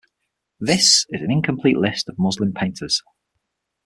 [0.59, 3.03] This is an incomplete list of Muslim painters.